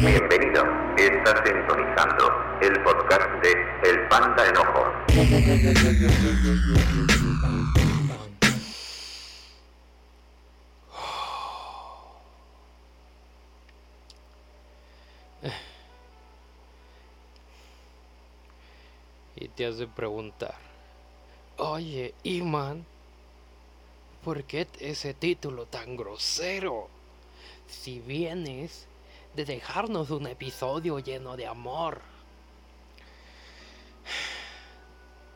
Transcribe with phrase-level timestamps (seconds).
[0.00, 0.64] Bienvenido,
[0.96, 2.24] estás sintonizando
[2.62, 3.52] el podcast de
[3.90, 4.84] El Panda Enojo.
[19.36, 20.54] Y te has de preguntar,
[21.58, 22.86] oye, Iman,
[24.24, 26.91] ¿por qué ese título tan grosero?
[27.72, 28.86] Si vienes
[29.34, 32.00] de dejarnos un episodio lleno de amor.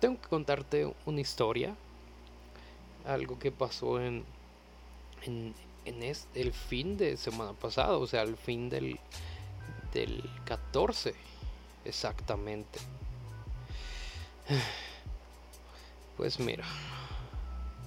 [0.01, 1.75] Tengo que contarte una historia,
[3.07, 4.25] algo que pasó en,
[5.25, 5.55] en,
[5.87, 9.01] en es- el fin de semana pasado, o sea, el fin del,
[9.95, 11.15] del 14,
[11.85, 12.79] exactamente.
[16.17, 16.65] Pues mira,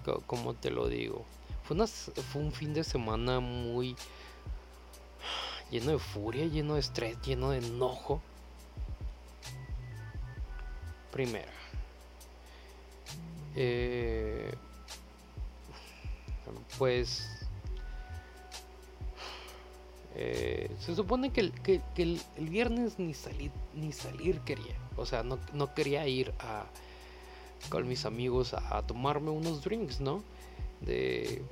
[0.05, 1.23] co- como te lo digo,
[1.63, 3.95] fue, una fue un fin de semana muy
[5.71, 8.21] lleno de furia, lleno de estrés, lleno de enojo.
[11.11, 11.51] Primera,
[13.55, 14.51] eh,
[16.77, 17.27] pues
[20.15, 25.23] eh, se supone que, el, que- el- viernes ni salir ni salir quería, o sea,
[25.23, 26.65] no, no quería ir a
[27.69, 30.23] con mis amigos a tomarme unos drinks, ¿no?
[30.81, 31.43] De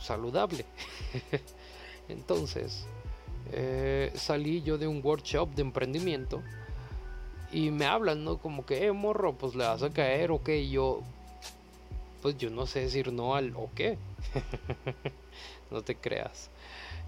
[0.00, 0.64] saludable.
[2.08, 2.86] Entonces,
[3.52, 6.42] eh, salí yo de un workshop de emprendimiento
[7.52, 8.38] y me hablan, ¿no?
[8.38, 11.02] Como que, eh, morro, pues le vas a caer, ok, yo,
[12.22, 13.98] pues yo no sé decir no al o qué.
[15.70, 16.50] no te creas.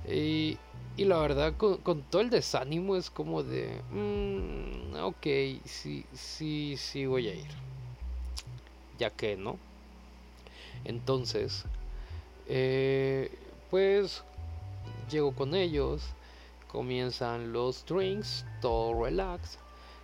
[0.09, 0.59] Y,
[0.97, 5.27] y la verdad, con, con todo el desánimo es como de, "Mm, ok,
[5.65, 7.49] sí, sí, sí voy a ir.
[8.99, 9.59] Ya que, ¿no?
[10.85, 11.65] Entonces,
[12.47, 13.31] eh,
[13.71, 14.23] pues
[15.11, 16.03] llego con ellos,
[16.77, 19.57] comienzan los drinks, todo relax.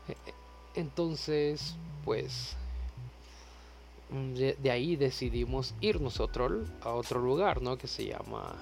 [0.08, 0.34] E- e-
[0.74, 2.56] Entonces, pues
[4.08, 7.77] mm, de, ahí decidimos irnos a otro, a otro lugar, ¿no?
[7.77, 8.55] Que se llama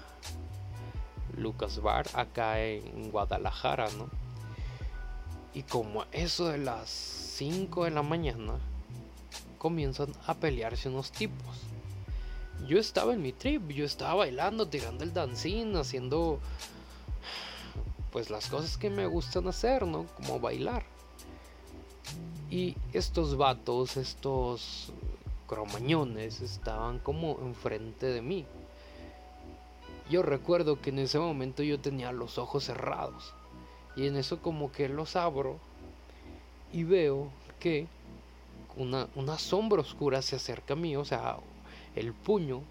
[1.39, 4.09] Lucas Bar, acá en Guadalajara, ¿no?
[5.55, 8.55] Y como eso de las 5 de la mañana,
[9.59, 11.61] comienzan a pelearse unos tipos.
[12.67, 16.41] Yo estaba en mi trip, yo estaba bailando, tirando el dancing, haciendo
[18.13, 20.07] pues las cosas que me gustan hacer, ¿no?
[20.17, 20.85] Como bailar.
[22.51, 24.93] Y estos vatos, estos
[25.47, 28.45] cromañones, estaban como enfrente de mí.
[30.11, 33.33] Yo recuerdo que en ese momento yo tenía los ojos cerrados.
[33.95, 35.59] Y en eso como que los abro
[36.73, 37.29] y veo
[37.61, 37.87] que
[38.77, 41.39] una, una sombra oscura se acerca a mí, o sea,
[41.95, 42.63] el puño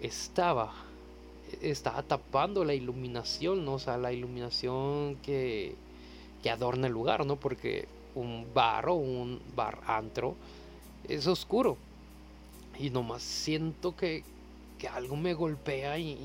[0.00, 0.72] estaba
[1.62, 3.74] estaba tapando la iluminación, ¿no?
[3.74, 5.74] O sea, la iluminación que,
[6.42, 7.36] que adorna el lugar, ¿no?
[7.36, 10.34] Porque un bar o un bar antro
[11.08, 11.76] es oscuro.
[12.78, 14.24] Y nomás siento que,
[14.78, 16.16] que algo me golpea y,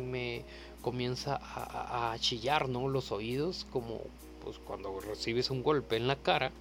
[0.00, 0.44] me
[0.82, 2.88] comienza a, a- a chillar, ¿no?
[2.88, 4.00] Los oídos, como
[4.42, 6.52] pues cuando recibes un golpe en la cara.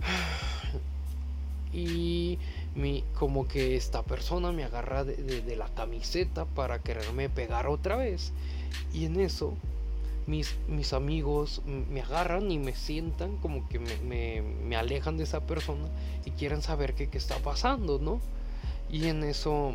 [1.72, 2.38] Y
[2.74, 7.96] mi, como que esta persona me agarra de, de- la camiseta para quererme pegar otra
[7.96, 8.32] vez.
[8.92, 9.54] Y en eso
[10.26, 15.24] mis, mis amigos me agarran y me sientan como que me, me- me alejan de
[15.24, 15.84] esa persona
[16.24, 18.20] y quieren saber qué, qué está pasando, ¿no?
[18.90, 19.74] Y en eso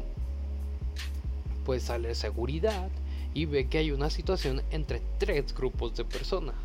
[1.65, 2.89] pues sale seguridad
[3.33, 6.55] y ve que hay una situación entre tres grupos de personas.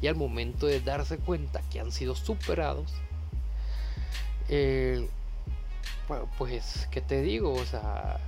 [0.00, 2.92] Y al momento de darse cuenta que han sido superados,
[4.48, 5.06] eh,
[6.38, 7.52] pues, ¿qué te digo?
[7.54, 8.18] O sea,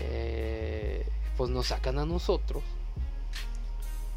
[0.00, 2.62] eh, pues nos sacan a nosotros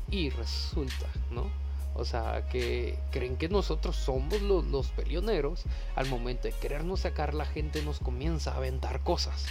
[0.09, 1.49] y resulta, ¿no?
[1.95, 5.63] O sea, que creen que nosotros somos los, los peleoneros.
[5.95, 9.45] Al momento de querernos sacar, la gente nos comienza a aventar cosas.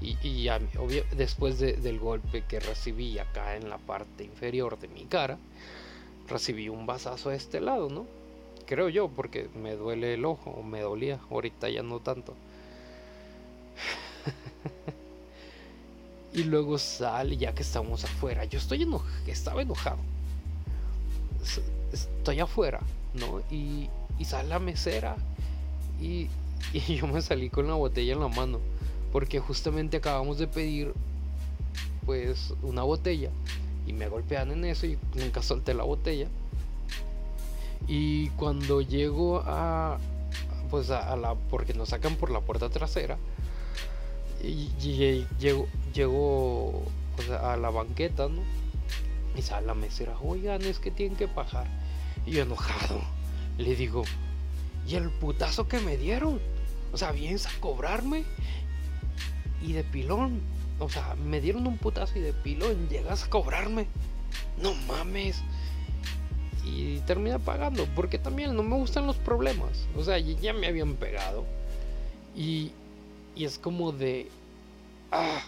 [0.00, 0.48] Y,
[1.16, 5.38] después de- del golpe que recibí acá en la parte inferior de mi cara,
[6.28, 8.06] recibí un vasazo de este lado, ¿no?
[8.66, 12.34] Creo yo, porque me duele el ojo, o me dolía, ahorita ya no tanto.
[16.32, 19.98] y luego sale, ya que estamos afuera, yo estoy enojado, estaba enojado.
[21.92, 22.80] Estoy afuera,
[23.14, 23.42] ¿no?
[23.50, 23.88] Y,
[24.18, 25.16] y sale la mesera
[26.00, 26.28] y,
[26.72, 28.60] y yo me salí con la botella en la mano,
[29.12, 30.94] porque justamente acabamos de pedir,
[32.06, 33.30] pues, una botella
[33.86, 36.28] y me golpean en eso y nunca solté la botella.
[37.86, 39.98] Y cuando llego a
[40.70, 43.16] pues a, la porque nos sacan por la puerta trasera
[44.42, 46.82] y, y- llego llego
[47.42, 48.42] a la banqueta, ¿no?
[49.36, 51.66] Y sale la mesera, oigan, es que tienen que pagar.
[52.26, 53.00] Y yo enojado,
[53.58, 54.04] le digo,
[54.86, 56.40] ¿y el putazo que me dieron?
[56.92, 58.24] O sea, vienes a cobrarme
[59.62, 60.40] y de pilón.
[60.78, 63.86] O sea, me dieron un putazo y de pilón llegas a cobrarme.
[64.60, 65.42] No mames.
[66.64, 69.86] Y termina pagando, porque también no me gustan los problemas.
[69.96, 71.44] O sea, ya me habían pegado.
[72.34, 72.72] Y,
[73.34, 74.28] y es como de...
[75.12, 75.42] Ah,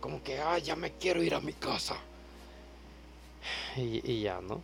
[0.00, 1.96] como que, ah, ya me quiero ir a mi casa.
[3.76, 4.62] Y, ya, ¿no?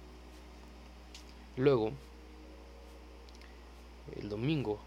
[1.56, 1.93] Luego,
[4.17, 4.79] el domingo,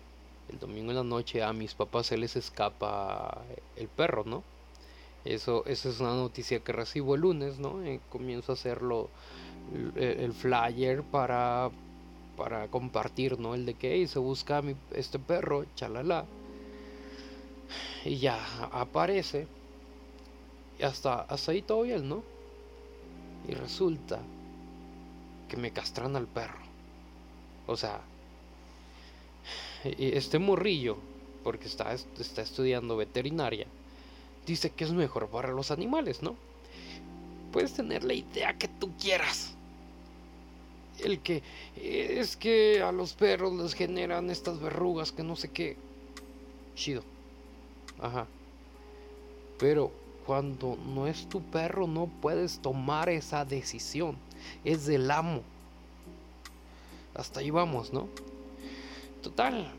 [0.50, 3.44] el domingo en la noche a mis papás se les escapa
[3.76, 4.44] el perro, ¿no?
[5.26, 7.84] Eso, eso es una noticia que recibo el lunes, ¿no?
[7.84, 9.10] Eh, comienzo a hacerlo
[9.96, 11.70] el, flyer para,
[12.38, 13.56] para compartir, ¿no?
[13.56, 16.26] El de que se busca mi, este perro, chalala.
[18.04, 18.40] Y ya
[18.72, 19.48] aparece.
[20.80, 22.24] Y hasta, hasta ahí todo bien, ¿no?
[23.48, 24.20] Y resulta
[25.48, 26.60] que me castran al perro.
[27.68, 28.02] O sea,
[29.84, 30.98] este morrillo,
[31.44, 33.68] porque está, está estudiando veterinaria,
[34.46, 36.36] dice que es mejor para los animales, ¿no?
[37.56, 39.54] Puedes tener la idea que tú quieras.
[41.00, 41.42] El que
[41.78, 45.78] es que a los perros les generan estas verrugas que no sé qué.
[46.76, 47.02] Chido.
[48.02, 48.28] Ajá.
[49.58, 49.90] Pero
[50.26, 54.18] cuando no es tu perro no puedes tomar esa decisión.
[54.66, 55.42] Es del amo.
[57.14, 58.10] Hasta ahí vamos, ¿no?
[59.24, 59.72] Total.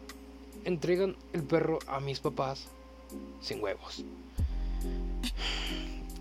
[0.64, 2.68] Entregan el perro a mis papás
[3.42, 4.02] sin huevos.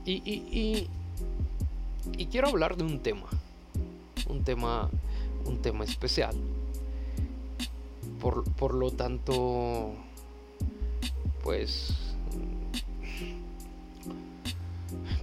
[0.03, 0.89] Y, y, y,
[2.31, 3.27] quiero hablar de un tema.
[4.27, 4.89] Un tema.
[5.45, 6.35] Un tema especial.
[8.19, 9.93] Por, por lo tanto.
[11.43, 11.93] Pues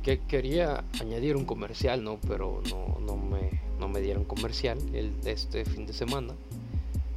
[0.02, 2.18] que quería añadir un comercial, ¿no?
[2.28, 6.34] Pero no, no, me, no me dieron comercial el, este fin de semana.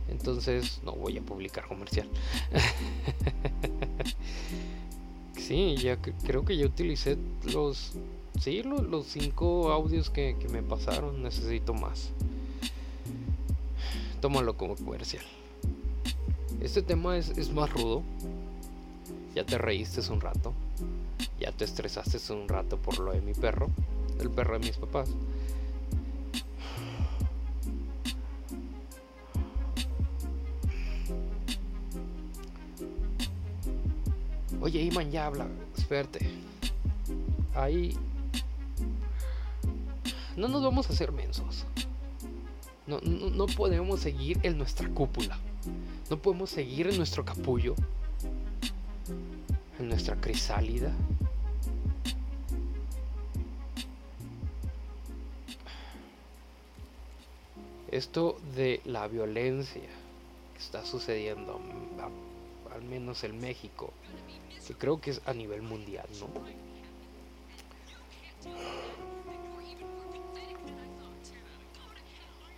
[0.07, 2.07] Entonces no voy a publicar comercial.
[5.37, 7.17] sí, ya creo que ya utilicé
[7.51, 7.93] los,
[8.39, 11.23] sí, los, cinco audios que, me pasaron.
[11.23, 12.09] Necesito más.
[14.21, 15.23] Tómalo como comercial.
[16.61, 18.03] Este tema es, es más rudo.
[19.35, 20.53] Ya te reíste un rato
[21.39, 23.69] ya te estresaste un rato por lo de mi perro,
[24.19, 25.09] el perro de mis papás.
[34.61, 35.47] Oye, Iman, ya habla.
[35.77, 36.27] Espérate.
[37.53, 37.95] Ahí.
[40.35, 41.65] No nos vamos a hacer mensos.
[42.87, 45.39] No, podemos seguir en nuestra cúpula.
[46.09, 47.73] No podemos seguir en nuestro capullo.
[49.79, 50.91] En nuestra crisálida.
[57.89, 59.81] Esto de la violencia
[60.53, 61.61] que está sucediendo,
[62.73, 63.93] al menos en México,
[64.67, 66.27] que creo que es a nivel mundial, ¿no?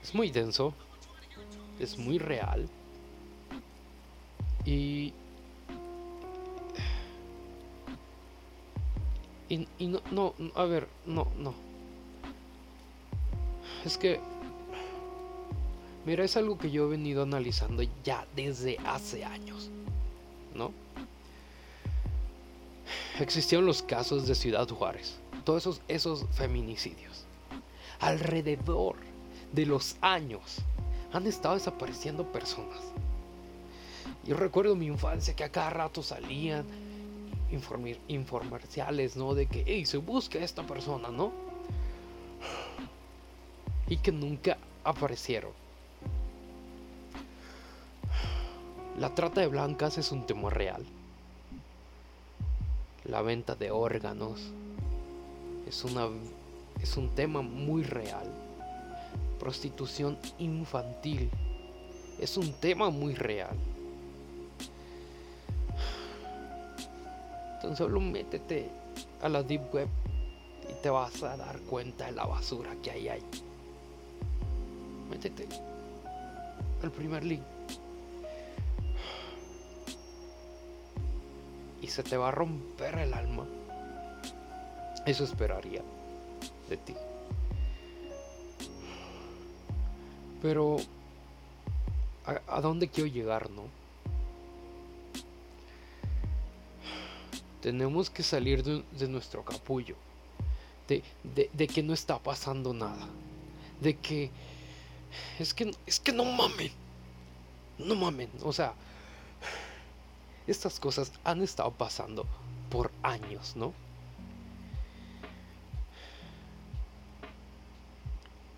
[0.08, 0.74] Es muy denso,
[1.82, 2.70] es muy real
[4.64, 5.14] y
[9.50, 11.54] y, no, no, a ver, no, no.
[13.84, 14.22] Es que
[16.06, 19.70] Mira, es algo que yo he venido analizando ya desde hace años,
[20.56, 20.72] ¿no?
[23.20, 27.26] Existieron los casos de Ciudad Juárez, todos esos, esos feminicidios.
[28.00, 29.07] Alrededor
[29.54, 30.58] de los años
[31.14, 32.80] han estado desapareciendo personas.
[34.26, 36.66] Yo recuerdo mi infancia que a cada rato salían
[38.10, 39.34] informarciales, ¿no?
[39.34, 41.32] De que, hey, se busca esta persona, ¿no?
[43.88, 45.52] Y que nunca aparecieron.
[49.00, 50.84] La trata de blancas es un tema real.
[53.06, 54.42] La venta de órganos
[55.68, 56.08] es, una,
[56.82, 58.47] es un tema muy real.
[59.48, 61.30] Prostitución infantil
[62.20, 63.56] es un tema muy real.
[67.56, 68.70] Entonces solo métete
[69.22, 69.88] a la deep web
[70.70, 73.24] y te vas a dar cuenta de la basura que hay ahí.
[75.10, 75.48] Métete
[76.84, 77.44] al primer link.
[81.88, 83.46] se te va a romper el alma.
[85.06, 85.82] Eso esperaría
[86.70, 86.94] de ti.
[90.42, 90.78] Pero,
[92.26, 93.64] ¿a, dónde quiero llegar, no?
[97.62, 99.96] Tenemos que salir de, nuestro capullo.
[100.88, 101.04] De,
[101.54, 103.08] de, que no está pasando nada.
[103.82, 104.30] De que...
[105.40, 106.72] Es que, es que no mamen.
[107.78, 108.30] No mamen.
[108.44, 108.74] O sea,
[110.46, 112.26] estas cosas han estado pasando
[112.70, 113.74] por años, ¿no?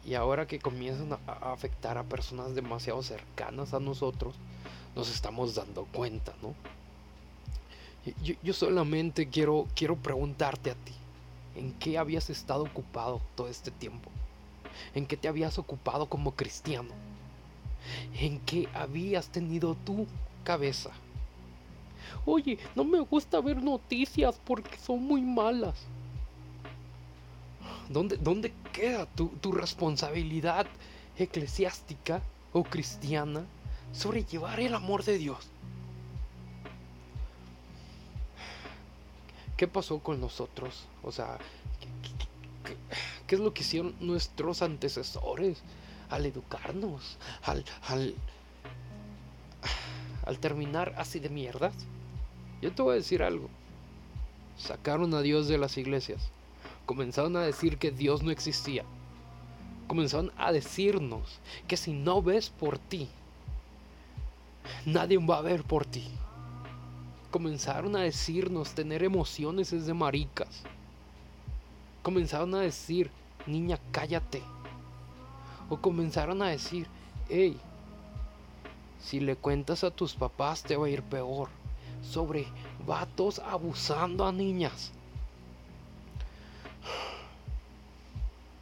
[0.10, 4.34] Y ahora que comienzan a afectar a personas demasiado cercanas a nosotros,
[4.96, 6.56] nos estamos dando cuenta, ¿no?
[8.42, 10.94] Yo, solamente quiero, quiero preguntarte a ti,
[11.56, 14.10] ¿en qué habías estado ocupado todo este tiempo?
[14.96, 16.90] ¿En qué te habías ocupado como cristiano?
[18.16, 20.08] ¿En qué habías tenido tu
[20.44, 20.90] cabeza?
[22.26, 25.86] Oye, no me gusta ver noticias porque son muy malas.
[27.90, 30.68] ¿Dónde, dónde queda tu, tu responsabilidad
[31.18, 32.22] eclesiástica
[32.54, 33.44] o cristiana
[33.92, 35.50] sobre llevar el amor de Dios?
[39.58, 40.86] ¿Qué pasó con nosotros?
[41.04, 41.38] O sea,
[43.28, 45.62] ¿qué, es lo que hicieron nuestros antecesores
[46.10, 47.18] al educarnos?
[47.44, 48.16] Al, al,
[50.26, 51.74] al terminar así de mierdas.
[52.62, 53.50] Yo te voy a decir algo.
[54.58, 56.30] Sacaron a Dios de las iglesias.
[56.90, 58.84] Comenzaron a decir que Dios no existía.
[59.86, 63.08] Comenzaron a decirnos que si no ves por ti,
[64.86, 66.10] nadie va a ver por ti
[67.32, 70.64] comenzaron a decirnos tener emociones es de maricas.
[72.02, 73.12] Comenzaron a decir,
[73.46, 74.42] niña, cállate.
[75.70, 76.88] O comenzaron a decir,
[77.30, 77.56] hey,
[79.00, 81.50] si le cuentas a tus papás te va a ir peor.
[82.02, 82.48] Sobre
[82.88, 84.92] vatos abusando a niñas.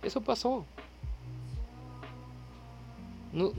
[0.07, 0.63] Eso pasó.
[3.33, 3.51] No,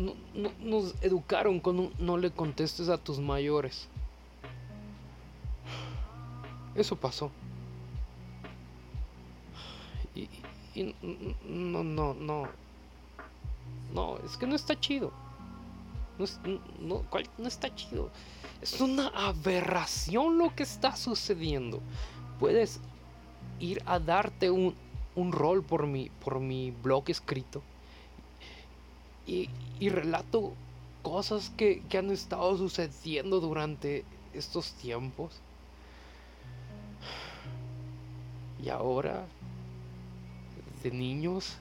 [0.60, 3.86] nos educaron con no le contestes a tus mayores.
[6.74, 7.30] Eso pasó.
[10.14, 10.26] Y,
[11.44, 12.48] no, no, no.
[13.92, 15.12] No, es que no está chido.
[16.18, 16.24] No,
[16.80, 17.04] no,
[17.36, 18.10] no está chido.
[18.62, 21.82] Es una aberración lo que está sucediendo.
[22.40, 22.80] Puedes
[23.60, 24.74] ir a darte un,
[25.18, 27.62] un rol por mi, por mi blog escrito.
[29.26, 30.52] Y, y relato
[31.02, 35.40] cosas que, que han estado sucediendo durante estos tiempos.
[38.62, 39.26] Y ahora,
[40.82, 41.56] de niños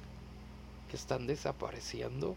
[0.89, 2.35] que están desapareciendo.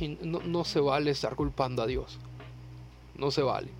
[0.00, 2.18] Y no, no, se vale estar culpando a Dios.
[3.16, 3.70] No se vale.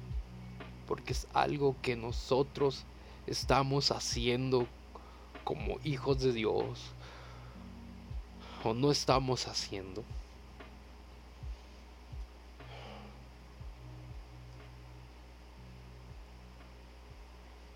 [0.86, 2.84] Porque es algo que nosotros
[3.26, 4.66] estamos haciendo
[5.44, 6.80] como hijos de Dios.
[8.62, 10.04] O no estamos haciendo.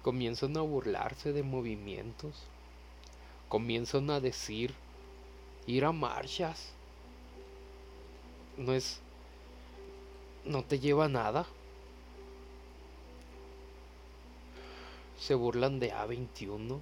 [0.09, 2.35] comienzan a burlarse de movimientos,
[3.51, 4.73] comienzan a decir,
[5.67, 6.71] ir a marchas,
[8.57, 9.03] no es,
[10.45, 11.47] no te lleva nada.
[15.19, 16.79] Se burlan de A21,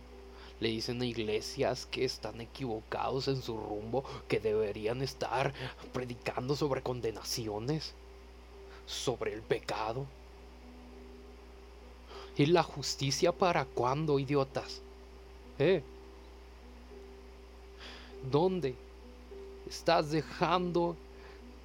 [0.60, 5.52] le dicen a iglesias que están equivocados en su rumbo, que deberían estar
[5.92, 7.94] predicando sobre condenaciones,
[8.86, 10.06] sobre el pecado.
[12.36, 14.82] ¿Y la justicia para cuándo, idiotas?
[15.58, 15.82] ¿Eh?
[18.30, 18.74] ¿Dónde
[19.68, 20.96] estás dejando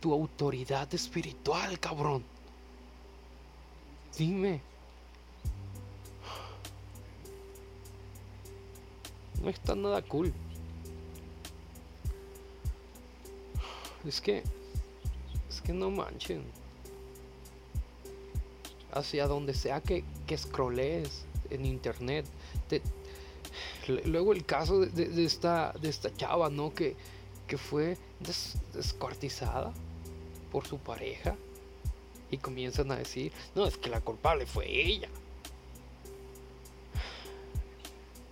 [0.01, 2.23] tu autoridad espiritual, cabrón?
[4.17, 4.61] Dime.
[9.41, 10.33] No está nada cool.
[14.05, 14.43] Es que...
[15.49, 16.43] Es que no manchen
[18.93, 22.25] hacia donde sea que, que scrollees en internet.
[24.05, 26.73] luego el caso de, esta, de esta chava, ¿no?
[26.73, 26.95] Que,
[27.47, 27.97] que fue
[28.73, 29.73] descuartizada
[30.51, 31.35] por su pareja.
[32.29, 35.09] Y comienzan a decir, no, es que la culpable fue ella.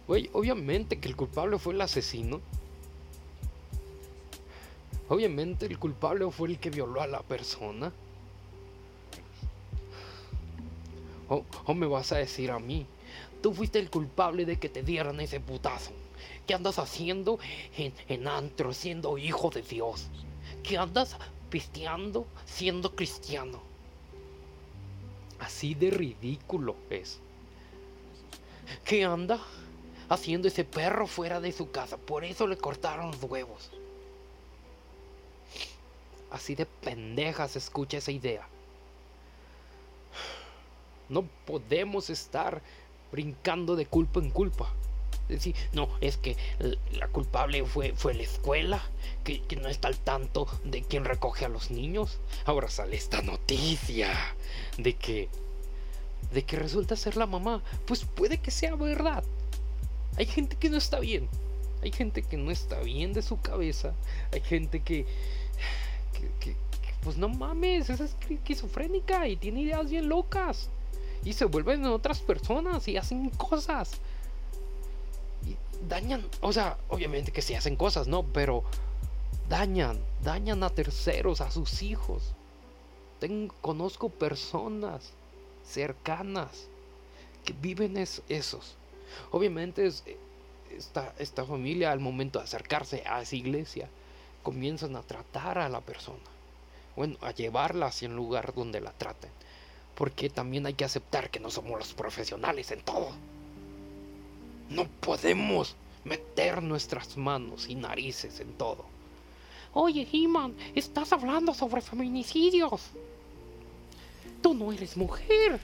[0.08, 2.42] Güey, obviamente que el culpable fue el asesino.
[5.08, 7.92] Obviamente el culpable fue el que violó a la persona.
[11.28, 12.88] ¿O, me vas a decir a mí?
[13.42, 15.92] Tú fuiste el culpable de que te dieran ese putazo.
[16.48, 17.38] ¿Qué andas haciendo
[17.78, 20.08] en, en antro siendo hijo de Dios?
[20.64, 21.18] ¿Qué andas
[21.50, 23.62] pisteando siendo cristiano?
[25.40, 27.20] Así de ridículo es.
[28.86, 29.40] ¿Qué anda
[30.10, 31.98] haciendo ese perro fuera de su casa?
[31.98, 33.72] Por eso le cortaron los huevos.
[36.32, 38.48] así de pendeja se escucha esa idea.
[41.08, 42.62] No podemos estar
[43.12, 44.72] brincando de culpa en culpa.
[45.30, 46.36] Decir, no, es que
[46.92, 48.82] la culpable fue, fue la escuela,
[49.24, 52.18] que, que, no está al tanto de quién recoge a los niños.
[52.46, 54.12] Ahora sale esta noticia
[54.78, 55.30] de que,
[56.34, 57.62] de que resulta ser la mamá.
[57.86, 59.24] Pues puede que sea verdad.
[60.18, 61.30] Hay gente que no está bien.
[61.84, 63.94] Hay gente que no está bien de su cabeza.
[64.34, 65.06] Hay gente que,
[66.14, 66.56] que, que
[67.04, 70.70] pues no mames, es esquizofrénica y tiene ideas bien locas
[71.24, 73.92] y se vuelven otras personas y hacen cosas.
[75.88, 78.24] Dañan, o sea, obviamente que sí hacen cosas, ¿no?
[78.24, 78.64] Pero
[79.48, 82.34] dañan, dañan a terceros, a sus hijos.
[83.20, 85.14] Tengo, conozco personas
[85.66, 86.68] cercanas
[87.46, 88.76] que viven esos.
[89.32, 90.04] Obviamente es,
[90.76, 93.90] esta, esta familia al momento de acercarse a esa iglesia
[94.44, 96.20] comienzan a tratar a la persona.
[96.96, 99.32] Bueno, a llevarla hacia un lugar donde la traten
[100.00, 103.12] porque también hay que aceptar que no somos los profesionales en todo.
[104.70, 108.86] No podemos meter nuestras manos y narices en todo.
[109.74, 112.90] Oye, He-Man, estás hablando sobre feminicidios.
[114.42, 115.60] Tú no eres mujer.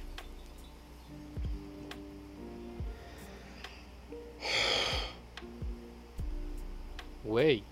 [7.24, 7.64] Güey.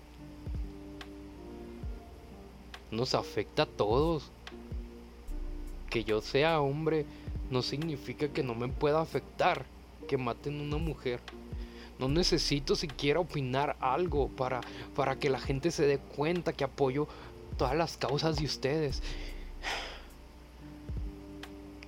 [2.90, 4.30] Nos afecta a todos
[5.90, 7.06] que yo sea hombre
[7.50, 9.64] no significa que no me pueda afectar
[10.06, 11.20] que maten a una mujer.
[11.98, 14.60] No necesito siquiera opinar algo para,
[14.94, 17.06] para que la gente se dé cuenta que apoyo
[17.56, 19.02] todas las causas de ustedes.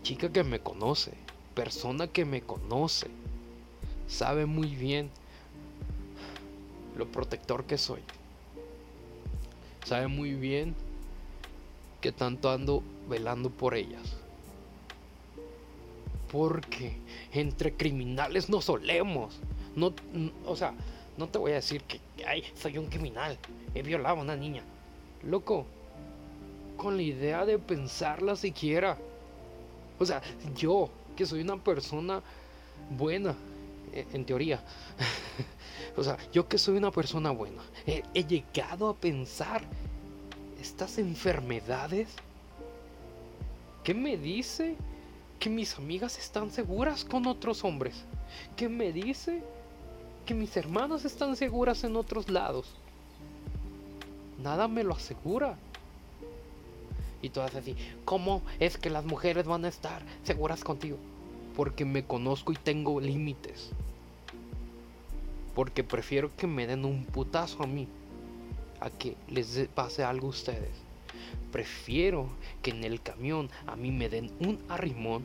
[0.02, 1.12] Chica que me conoce,
[1.54, 3.08] persona que me conoce,
[4.06, 5.10] sabe muy bien
[6.96, 8.00] lo protector que soy.
[9.84, 10.74] Sabe muy bien
[12.00, 14.16] que tanto ando velando por ellas.
[16.30, 16.96] Porque
[17.32, 19.38] entre criminales no solemos.
[19.74, 19.92] No,
[20.44, 20.74] o sea,
[21.16, 23.38] no te voy a decir que ay, soy un criminal.
[23.74, 24.62] He violado a una niña.
[25.22, 25.66] Loco,
[26.76, 28.98] con la idea de pensarla siquiera.
[29.98, 30.22] O sea,
[30.56, 32.22] yo, que soy una persona
[32.90, 33.34] buena,
[33.92, 34.62] e, en teoría.
[35.96, 39.62] o sea, yo que soy una persona buena, he llegado a pensar
[40.60, 42.08] estas enfermedades
[43.86, 44.74] ¿Qué me dice
[45.38, 48.04] que mis amigas están seguras con otros hombres?
[48.56, 49.42] ¿Qué me dice
[50.24, 52.74] que mis hermanas están seguras en otros lados?
[54.42, 55.58] Nada me lo asegura.
[57.22, 60.98] Y todas así, ¿cómo es que las mujeres van a estar seguras contigo?
[61.56, 63.70] Porque me conozco y tengo límites.
[65.54, 67.88] Porque prefiero que me den un putazo a mí
[68.80, 70.85] a que les pase algo a ustedes.
[71.52, 72.28] Prefiero
[72.62, 75.24] que en el camión a mí me den un arrimón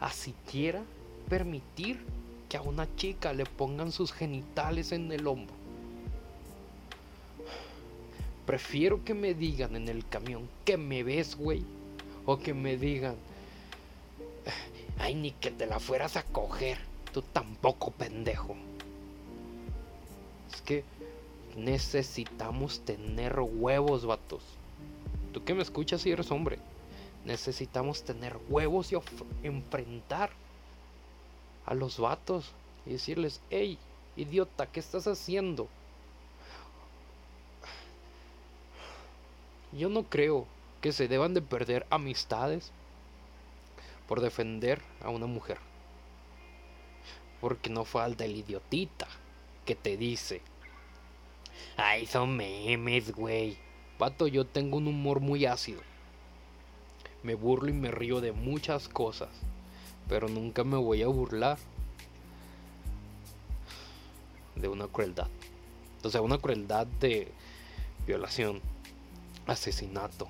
[0.00, 0.82] a siquiera
[1.28, 2.00] permitir
[2.48, 5.54] que a una chica le pongan sus genitales en el hombro.
[8.44, 11.62] Prefiero que me digan en el camión que me ves, güey.
[12.26, 13.14] O que me digan,
[14.98, 16.78] ay, ni que te la fueras a coger.
[17.12, 18.56] Tú tampoco, pendejo.
[20.52, 20.84] Es que
[21.56, 24.42] necesitamos tener huevos, vatos.
[25.32, 26.58] Tú que me escuchas y eres hombre,
[27.24, 28.96] necesitamos tener huevos y
[29.44, 30.30] enfrentar
[31.66, 32.52] a los vatos
[32.84, 33.78] y decirles, hey,
[34.16, 35.68] idiota, ¿qué estás haciendo?
[39.72, 40.46] Yo no creo
[40.80, 42.72] que se deban de perder amistades
[44.08, 45.58] por defender a una mujer.
[47.40, 49.06] Porque no falta el idiotita
[49.64, 50.42] que te dice,
[51.76, 53.69] ay, son memes, güey
[54.00, 55.82] Pato, yo tengo un humor muy ácido.
[57.22, 59.28] Me burlo y me río de muchas cosas,
[60.08, 61.58] pero nunca me voy a burlar
[64.56, 65.28] de una crueldad.
[66.02, 67.30] O sea, una crueldad de
[68.06, 68.62] violación,
[69.46, 70.28] asesinato.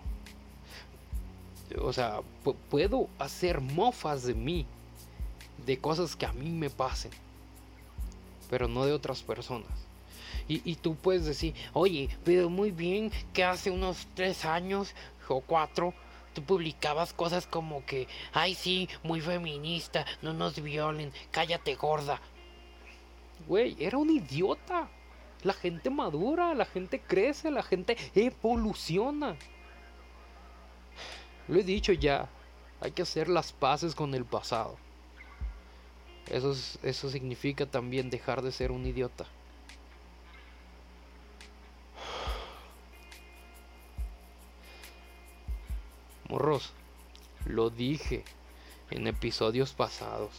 [1.81, 2.23] O sea,
[2.71, 4.67] puedo hacer mofas de mí,
[5.65, 7.13] de cosas que a mí me pasen,
[8.51, 9.90] pero no de otras personas.
[10.53, 14.97] Y, tú puedes decir, oye, pero muy bien que hace unos tres años
[15.29, 15.95] o cuatro
[16.33, 22.21] tú publicabas cosas como que, ay sí, muy feminista, no nos violen, cállate gorda.
[23.47, 24.89] Güey, era un idiota.
[25.45, 29.37] La gente madura, la gente crece, la gente evoluciona.
[31.47, 32.29] Lo he dicho ya,
[32.81, 34.77] hay que hacer las paces con el pasado.
[36.27, 39.27] Eso, eso significa también dejar de ser un idiota.
[46.31, 46.71] Morros,
[47.45, 48.23] lo dije
[48.93, 50.31] en episodios pasados.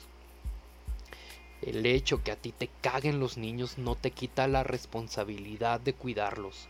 [1.61, 5.93] El hecho que a ti te caguen los niños no te quita la responsabilidad de
[5.93, 6.69] cuidarlos.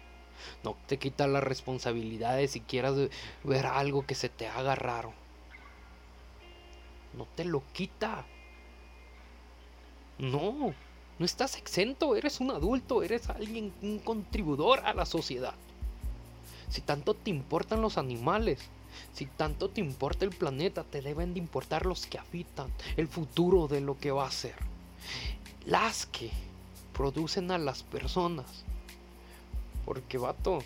[0.64, 2.96] No te quita la responsabilidad de si quieras
[3.44, 5.14] ver algo que se te haga raro.
[7.16, 8.26] No te lo quita.
[10.18, 10.74] No,
[11.20, 15.54] no estás exento, eres un adulto, eres alguien, un contribuidor a la sociedad.
[16.70, 18.68] Si tanto te importan los animales,
[19.14, 23.68] si tanto te importa el planeta, te deben de importar los que habitan, el futuro
[23.68, 24.56] de lo que va a ser.
[25.66, 26.32] Las que
[26.94, 28.46] producen a las personas.
[29.86, 30.60] Porque, vato,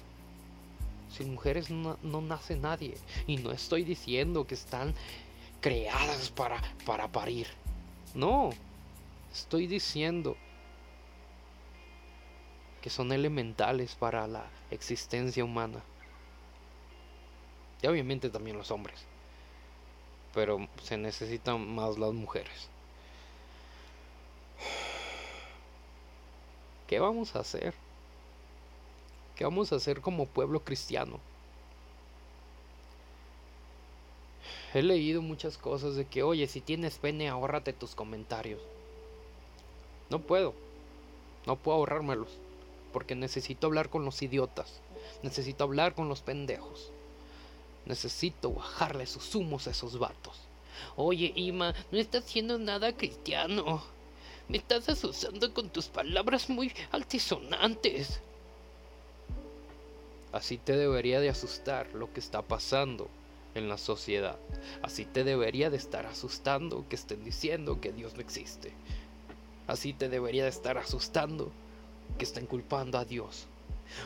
[1.09, 2.97] sin mujeres no, nace nadie.
[3.27, 4.93] Y no estoy diciendo que están
[5.61, 7.47] creadas para, para parir.
[8.13, 8.49] No,
[9.33, 10.35] estoy diciendo
[12.81, 15.81] que son elementales para la existencia humana.
[17.85, 19.05] Y obviamente también los hombres.
[20.33, 22.67] Pero se necesitan más las mujeres.
[26.87, 27.75] ¿Qué vamos a hacer?
[29.35, 31.19] ¿Qué vamos a hacer como pueblo cristiano?
[34.73, 38.63] He leído muchas cosas de que, oye, si tienes pene, ahórrate tus comentarios.
[40.09, 40.55] No puedo.
[41.45, 42.35] No puedo ahorrármelos.
[42.91, 44.81] Porque necesito hablar con los idiotas.
[45.21, 46.91] Necesito hablar con los pendejos.
[47.85, 50.39] Necesito bajarle sus humos a esos vatos.
[50.95, 53.83] Oye, Ima, no estás haciendo nada cristiano.
[54.47, 58.19] Me estás asusando con tus palabras muy altisonantes.
[60.31, 63.09] Así te debería de asustar lo que está pasando
[63.55, 64.37] en la sociedad.
[64.81, 68.73] Así te debería de estar asustando que estén diciendo que Dios no existe.
[69.65, 71.51] Así te debería de estar asustando
[72.17, 73.47] que estén culpando a Dios.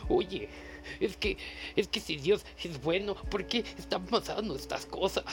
[0.07, 0.49] Oye,
[0.99, 1.37] es que
[1.75, 5.25] es que si Dios es bueno, ¿por qué están pasando estas cosas?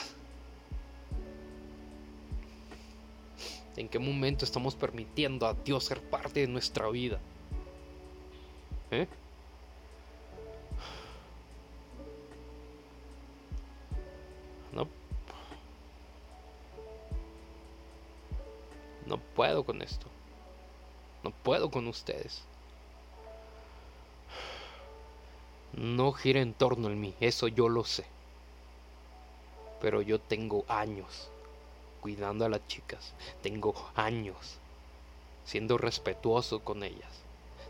[3.77, 7.19] ¿En qué momento estamos permitiendo a Dios ser parte de nuestra vida?
[8.89, 9.07] ¿Eh?
[14.73, 14.87] No.
[19.05, 20.07] No puedo con esto.
[21.23, 22.43] No puedo con ustedes.
[25.77, 28.03] No gira en torno a mí, eso yo lo sé.
[29.79, 31.29] Pero yo tengo años
[32.01, 33.13] cuidando a las chicas.
[33.43, 34.57] Tengo años
[35.45, 37.21] siendo respetuoso con ellas.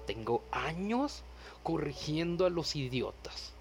[0.05, 1.23] Tengo años
[1.63, 3.51] corrigiendo a los idiotas.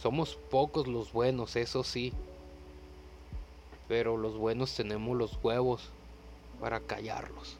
[0.00, 2.12] Somos pocos los buenos, eso sí.
[3.88, 5.90] Pero los buenos tenemos los huevos
[6.60, 7.56] para callarlos.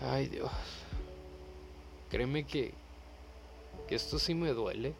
[0.00, 0.50] Ay Dios.
[2.10, 2.72] Créeme que
[3.88, 4.94] esto sí me duele.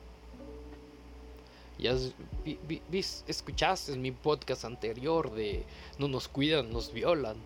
[1.78, 1.94] Ya
[3.28, 5.64] escuchaste mi podcast anterior de
[5.98, 7.37] no nos cuidan, nos violan.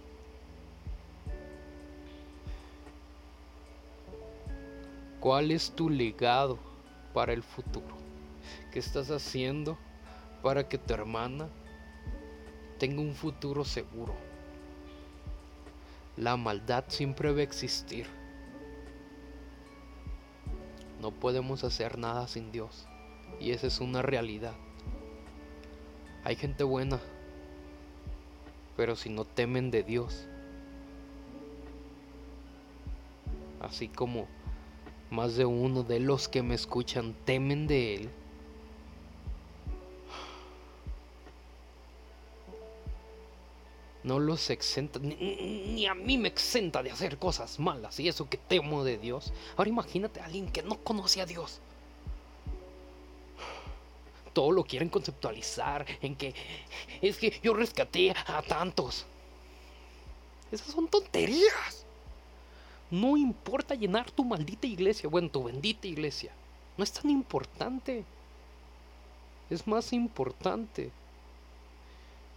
[5.20, 6.58] ¿Cuál es tu legado
[7.12, 7.94] para el futuro?
[8.72, 9.76] ¿Qué estás haciendo
[10.42, 11.48] para que tu hermana
[12.78, 14.14] tenga un futuro seguro?
[16.16, 18.07] La maldad siempre va a existir
[21.03, 22.87] no podemos hacer nada sin Dios.
[23.40, 24.55] Y esa es una realidad.
[26.22, 27.01] Hay gente buena,
[28.77, 30.29] pero si no temen de Dios,
[33.61, 34.29] así como
[35.11, 38.11] más de uno de los que me escuchan temen de Él,
[44.04, 48.36] no los exenta, ni, a mí me exenta de hacer cosas malas y eso que
[48.36, 49.32] temo de Dios.
[49.56, 51.60] Ahora imagínate a alguien que no conoce a Dios.
[54.32, 56.34] Todo lo quieren conceptualizar en que
[57.00, 59.06] es que yo rescaté a tantos.
[60.50, 61.84] Esas son tonterías.
[62.90, 66.32] No importa llenar tu maldita iglesia, bueno, tu bendita iglesia.
[66.76, 68.04] No es tan importante.
[69.48, 70.90] Es más importante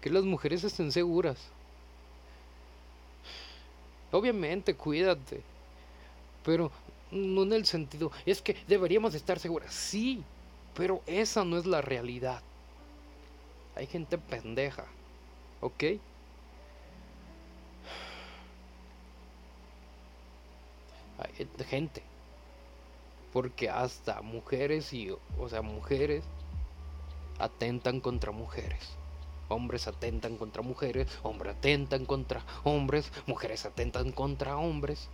[0.06, 1.40] que las mujeres estén seguras.
[4.12, 5.42] Obviamente, cuídate.
[6.44, 6.72] Pero
[7.10, 9.74] no en el sentido, es que deberíamos estar seguras.
[9.74, 10.24] Sí,
[10.76, 12.44] pero esa no es la realidad.
[13.76, 14.86] Hay gente pendeja.
[15.60, 15.84] ¿Ok?
[21.18, 22.04] Hay gente.
[23.34, 26.24] Porque hasta mujeres y, o sea, mujeres
[27.40, 28.96] atentan contra mujeres.
[29.48, 35.10] Hombres atentan contra mujeres, hombres atentan contra hombres, mujeres atentan contra hombres.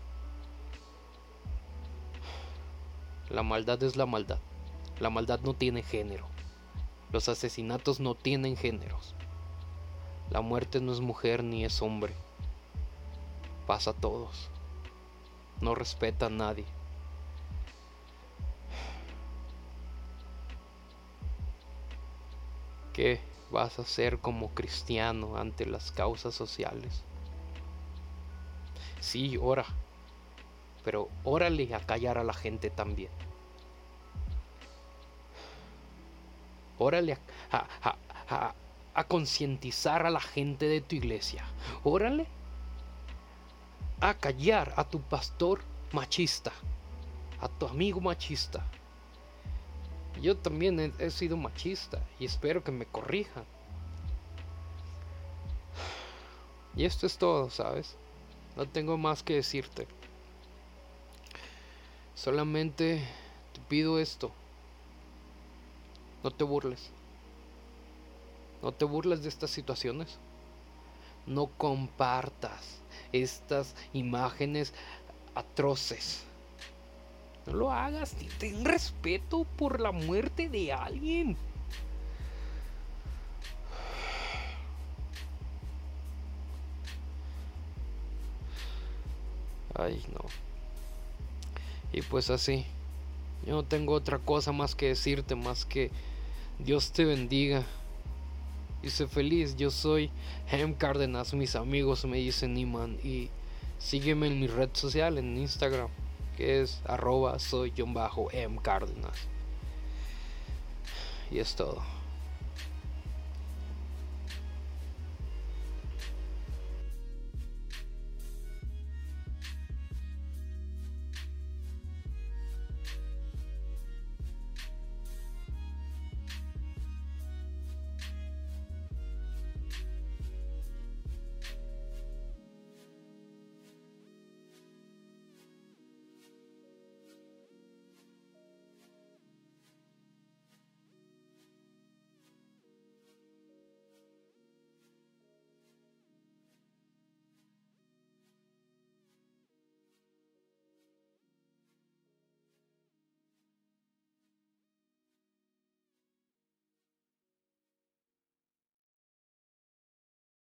[3.29, 4.39] La maldad es la maldad.
[4.99, 6.25] La maldad no tiene género.
[7.11, 9.15] Los asesinatos no tienen géneros.
[10.29, 12.13] La muerte no es mujer ni es hombre.
[13.67, 14.49] Pasa a todos.
[15.59, 16.65] No respeta a nadie.
[22.93, 27.03] ¿Qué vas a hacer como cristiano ante las causas sociales?
[28.99, 29.65] Sí, ora,
[30.83, 33.11] pero órale a callar a la gente también.
[36.77, 37.17] Órale
[37.51, 38.53] a,
[38.93, 41.45] a concientizar a la gente de tu iglesia.
[41.83, 42.27] Órale
[43.99, 45.61] a callar a tu pastor
[45.91, 46.51] machista,
[47.39, 48.65] a tu amigo machista.
[50.19, 53.45] Yo también he, sido machista y espero que me corrijan.
[56.75, 57.95] Y esto es todo, ¿sabes?
[58.55, 59.87] No tengo más que decirte.
[62.15, 63.03] Solamente
[63.53, 64.31] te pido esto.
[66.23, 66.89] No te burles.
[68.61, 70.17] No te burles de estas situaciones.
[71.25, 72.79] No compartas
[73.11, 74.73] estas imágenes
[75.35, 76.23] atroces.
[77.47, 81.35] No lo hagas, ten respeto por la muerte de alguien.
[89.73, 90.25] Ay, no.
[91.91, 92.65] Y pues así.
[93.45, 95.89] Yo no tengo otra cosa más que decirte, más que
[96.59, 97.63] Dios te bendiga.
[98.83, 99.55] Y sé feliz.
[99.55, 100.11] Yo soy
[100.51, 101.33] Hem Cárdenas.
[101.33, 102.99] Mis amigos me dicen Iman.
[103.03, 103.29] Y
[103.79, 105.89] sígueme en mi red social, en Instagram
[106.41, 109.17] es arroba soy John bajo M Cárdenas.
[111.29, 111.81] Y es todo.